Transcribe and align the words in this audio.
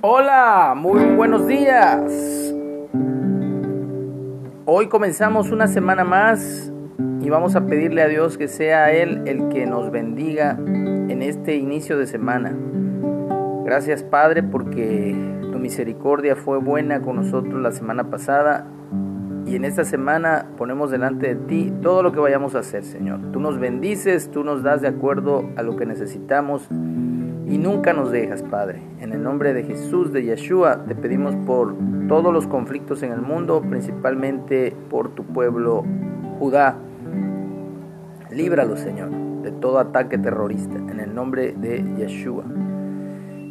Hola, 0.00 0.74
muy 0.76 1.16
buenos 1.16 1.48
días. 1.48 2.54
Hoy 4.64 4.86
comenzamos 4.86 5.50
una 5.50 5.66
semana 5.66 6.04
más 6.04 6.72
y 7.20 7.28
vamos 7.30 7.56
a 7.56 7.66
pedirle 7.66 8.02
a 8.02 8.06
Dios 8.06 8.38
que 8.38 8.46
sea 8.46 8.92
Él 8.92 9.22
el 9.26 9.48
que 9.48 9.66
nos 9.66 9.90
bendiga 9.90 10.56
en 10.56 11.20
este 11.20 11.56
inicio 11.56 11.98
de 11.98 12.06
semana. 12.06 12.56
Gracias 13.64 14.04
Padre 14.04 14.44
porque 14.44 15.16
tu 15.50 15.58
misericordia 15.58 16.36
fue 16.36 16.58
buena 16.58 17.02
con 17.02 17.16
nosotros 17.16 17.60
la 17.60 17.72
semana 17.72 18.08
pasada 18.08 18.68
y 19.46 19.56
en 19.56 19.64
esta 19.64 19.82
semana 19.82 20.46
ponemos 20.56 20.92
delante 20.92 21.34
de 21.34 21.46
ti 21.46 21.72
todo 21.82 22.04
lo 22.04 22.12
que 22.12 22.20
vayamos 22.20 22.54
a 22.54 22.60
hacer, 22.60 22.84
Señor. 22.84 23.18
Tú 23.32 23.40
nos 23.40 23.58
bendices, 23.58 24.30
tú 24.30 24.44
nos 24.44 24.62
das 24.62 24.80
de 24.80 24.86
acuerdo 24.86 25.44
a 25.56 25.62
lo 25.62 25.76
que 25.76 25.86
necesitamos 25.86 26.68
y 27.48 27.56
nunca 27.56 27.92
nos 27.92 28.10
dejas, 28.10 28.42
Padre. 28.42 28.82
En 29.00 29.12
el 29.12 29.22
nombre 29.22 29.54
de 29.54 29.64
Jesús, 29.64 30.12
de 30.12 30.22
Yeshua, 30.22 30.84
te 30.84 30.94
pedimos 30.94 31.34
por 31.46 31.74
todos 32.08 32.32
los 32.32 32.46
conflictos 32.46 33.02
en 33.02 33.12
el 33.12 33.22
mundo, 33.22 33.62
principalmente 33.62 34.74
por 34.90 35.14
tu 35.14 35.24
pueblo 35.24 35.84
Judá. 36.38 36.76
Líbralo, 38.30 38.76
Señor, 38.76 39.10
de 39.42 39.50
todo 39.52 39.78
ataque 39.78 40.18
terrorista, 40.18 40.76
en 40.76 41.00
el 41.00 41.14
nombre 41.14 41.52
de 41.52 41.82
Yeshua. 41.96 42.44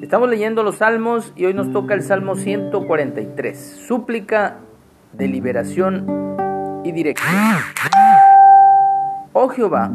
Estamos 0.02 0.30
leyendo 0.30 0.62
los 0.62 0.78
salmos 0.78 1.34
y 1.36 1.46
hoy 1.46 1.56
nos 1.56 1.72
toca 1.72 1.96
el 1.96 2.04
Salmo 2.04 2.36
143, 2.36 3.58
súplica 3.88 4.58
de 5.14 5.28
liberación 5.28 6.06
y 6.84 6.92
dirección. 6.92 7.36
Oh 9.34 9.50
Jehová, 9.50 9.92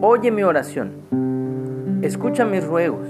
oye 0.00 0.32
mi 0.32 0.42
oración, 0.42 0.92
escucha 2.02 2.44
mis 2.44 2.66
ruegos, 2.66 3.08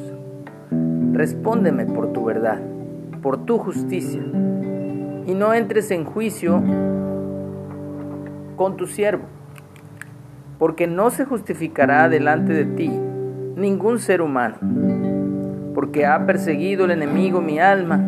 respóndeme 1.13 1.87
por 1.87 2.13
tu 2.13 2.27
verdad, 2.27 2.61
por 3.23 3.47
tu 3.47 3.57
justicia, 3.57 4.21
y 5.27 5.35
no 5.35 5.55
entres 5.55 5.91
en 5.91 6.05
juicio 6.05 6.63
con 8.57 8.77
tu 8.77 8.87
siervo, 8.87 9.25
porque 10.59 10.87
no 10.87 11.09
se 11.11 11.25
justificará 11.25 12.11
delante 12.11 12.53
de 12.53 12.67
ti 12.67 12.91
ningún 13.57 13.99
ser 13.99 14.21
humano, 14.21 14.57
porque 15.75 16.05
ha 16.05 16.27
perseguido 16.27 16.85
el 16.85 16.91
enemigo 16.91 17.41
mi 17.41 17.59
alma, 17.59 17.99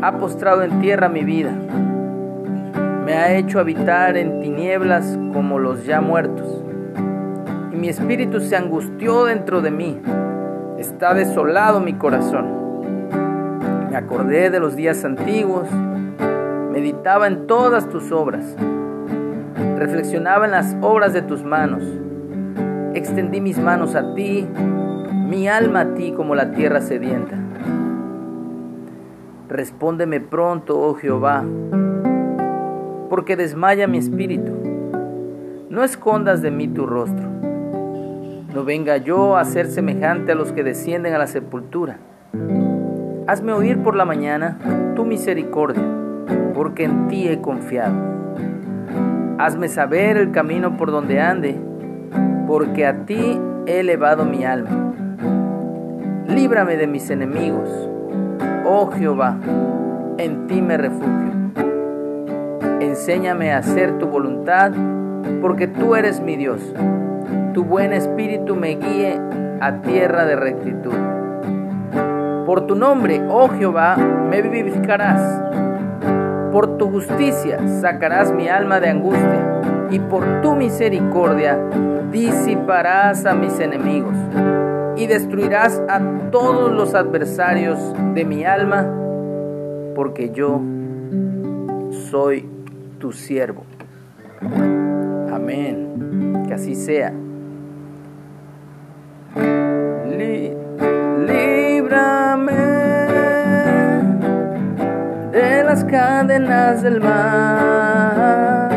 ha 0.00 0.16
postrado 0.18 0.62
en 0.62 0.80
tierra 0.80 1.10
mi 1.10 1.24
vida, 1.24 1.52
me 3.04 3.12
ha 3.12 3.36
hecho 3.36 3.60
habitar 3.60 4.16
en 4.16 4.40
tinieblas 4.40 5.18
como 5.34 5.58
los 5.58 5.84
ya 5.84 6.00
muertos, 6.00 6.65
mi 7.76 7.88
espíritu 7.88 8.40
se 8.40 8.56
angustió 8.56 9.24
dentro 9.24 9.60
de 9.60 9.70
mí, 9.70 10.00
está 10.78 11.14
desolado 11.14 11.80
mi 11.80 11.94
corazón. 11.94 12.46
Me 13.90 13.96
acordé 13.96 14.50
de 14.50 14.60
los 14.60 14.76
días 14.76 15.04
antiguos, 15.04 15.68
meditaba 16.72 17.26
en 17.26 17.46
todas 17.46 17.88
tus 17.88 18.10
obras, 18.12 18.56
reflexionaba 19.76 20.46
en 20.46 20.52
las 20.52 20.76
obras 20.80 21.12
de 21.12 21.22
tus 21.22 21.44
manos, 21.44 21.82
extendí 22.94 23.40
mis 23.40 23.58
manos 23.58 23.94
a 23.94 24.14
ti, 24.14 24.46
mi 25.28 25.48
alma 25.48 25.80
a 25.80 25.94
ti 25.94 26.12
como 26.12 26.34
la 26.34 26.52
tierra 26.52 26.80
sedienta. 26.80 27.36
Respóndeme 29.48 30.20
pronto, 30.20 30.80
oh 30.80 30.94
Jehová, 30.94 31.44
porque 33.10 33.36
desmaya 33.36 33.86
mi 33.86 33.98
espíritu. 33.98 34.52
No 35.68 35.84
escondas 35.84 36.42
de 36.42 36.50
mí 36.50 36.68
tu 36.68 36.86
rostro. 36.86 37.45
No 38.56 38.64
venga 38.64 38.96
yo 38.96 39.36
a 39.36 39.44
ser 39.44 39.66
semejante 39.66 40.32
a 40.32 40.34
los 40.34 40.50
que 40.50 40.64
descienden 40.64 41.12
a 41.12 41.18
la 41.18 41.26
sepultura. 41.26 41.98
Hazme 43.26 43.52
oír 43.52 43.82
por 43.82 43.94
la 43.94 44.06
mañana 44.06 44.56
tu 44.96 45.04
misericordia, 45.04 45.82
porque 46.54 46.84
en 46.84 47.06
ti 47.06 47.28
he 47.28 47.42
confiado. 47.42 47.94
Hazme 49.36 49.68
saber 49.68 50.16
el 50.16 50.30
camino 50.30 50.78
por 50.78 50.90
donde 50.90 51.20
ande, 51.20 51.54
porque 52.46 52.86
a 52.86 53.04
ti 53.04 53.38
he 53.66 53.80
elevado 53.80 54.24
mi 54.24 54.42
alma. 54.46 54.94
Líbrame 56.26 56.78
de 56.78 56.86
mis 56.86 57.10
enemigos 57.10 57.68
Oh 58.64 58.90
Jehová, 58.90 59.38
en 60.16 60.46
ti 60.46 60.62
me 60.62 60.78
refugio. 60.78 61.52
Enséñame 62.80 63.52
a 63.52 63.58
hacer 63.58 63.98
tu 63.98 64.06
voluntad, 64.06 64.72
porque 65.42 65.68
tú 65.68 65.94
eres 65.94 66.22
mi 66.22 66.36
Dios. 66.36 66.62
Tu 67.56 67.64
buen 67.64 67.94
espíritu 67.94 68.54
me 68.54 68.76
guíe 68.76 69.18
a 69.62 69.80
tierra 69.80 70.26
de 70.26 70.36
rectitud. 70.36 70.92
Por 72.44 72.66
tu 72.66 72.76
nombre, 72.76 73.22
oh 73.30 73.48
Jehová, 73.48 73.96
me 73.96 74.42
vivificarás. 74.42 75.22
Por 76.52 76.76
tu 76.76 76.90
justicia 76.90 77.66
sacarás 77.80 78.30
mi 78.30 78.46
alma 78.46 78.78
de 78.78 78.90
angustia, 78.90 79.62
y 79.90 79.98
por 80.00 80.42
tu 80.42 80.54
misericordia 80.54 81.58
disiparás 82.12 83.24
a 83.24 83.32
mis 83.32 83.58
enemigos 83.58 84.16
y 84.98 85.06
destruirás 85.06 85.82
a 85.88 85.98
todos 86.30 86.70
los 86.70 86.94
adversarios 86.94 87.78
de 88.12 88.26
mi 88.26 88.44
alma, 88.44 88.86
porque 89.94 90.28
yo 90.28 90.60
soy 92.10 92.46
tu 92.98 93.12
siervo. 93.12 93.64
Amén. 95.32 96.44
Que 96.46 96.52
así 96.52 96.74
sea. 96.74 97.14
Las 105.76 105.84
cadenas 105.84 106.82
del 106.82 107.00
mar. 107.02 108.70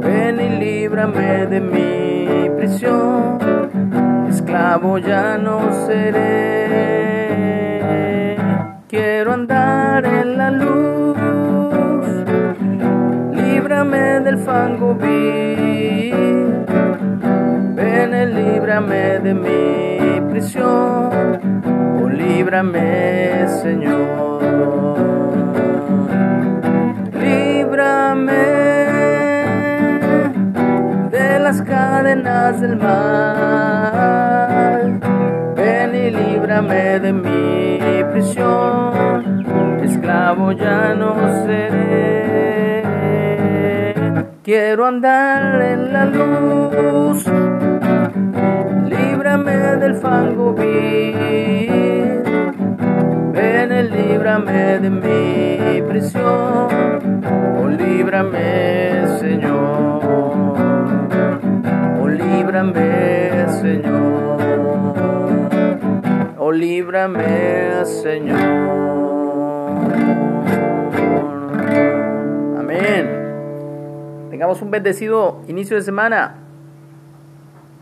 Ven 0.00 0.40
y 0.40 0.48
líbrame 0.58 1.46
de 1.46 1.60
mi 1.60 2.48
prisión 2.56 3.38
esclavo 4.30 4.96
ya 4.96 5.36
no 5.36 5.60
seré. 5.86 6.30
Quiero 8.88 9.34
andar 9.34 10.06
en 10.06 10.38
la 10.38 10.50
luz, 10.50 11.16
líbrame 13.32 14.20
del 14.20 14.38
fango 14.38 14.94
vil. 14.94 16.64
Ven 17.74 18.14
y 18.14 18.26
líbrame 18.38 19.18
de 19.18 19.34
mi 19.34 20.20
prisión, 20.30 21.59
líbrame 22.40 23.46
Señor. 23.62 24.40
Líbrame 27.12 28.46
de 31.10 31.38
las 31.38 31.60
cadenas 31.60 32.58
del 32.62 32.76
mal. 32.78 34.20
Ven 35.54 35.94
y 35.94 36.10
líbrame 36.10 36.98
de 37.00 37.12
mi 37.12 37.78
prisión, 38.10 39.44
esclavo 39.84 40.52
ya 40.52 40.94
no 40.94 41.16
seré. 41.44 42.82
Quiero 44.42 44.86
andar 44.86 45.60
en 45.60 45.92
la 45.92 46.06
luz, 46.06 47.26
líbrame 48.88 49.56
del 49.82 49.94
fango 49.96 50.54
vil. 50.54 52.09
De 54.50 54.90
mi 54.90 55.82
prisión, 55.82 57.22
oh 57.60 57.68
líbrame 57.68 59.06
Señor 59.18 60.00
líbrame, 62.50 63.48
Señor. 63.60 64.40
Oh, 66.38 66.52
líbrame, 66.52 67.84
Señor. 67.84 68.40
Amén. 72.58 73.08
Tengamos 74.30 74.60
un 74.62 74.70
bendecido 74.70 75.42
inicio 75.48 75.76
de 75.76 75.82
semana. 75.82 76.49